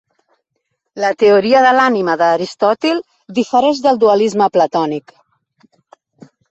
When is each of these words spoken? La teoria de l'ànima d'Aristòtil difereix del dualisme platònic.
La 1.03 1.11
teoria 1.23 1.61
de 1.65 1.75
l'ànima 1.79 2.15
d'Aristòtil 2.23 3.05
difereix 3.41 3.83
del 3.87 4.01
dualisme 4.07 4.53
platònic. 4.57 5.17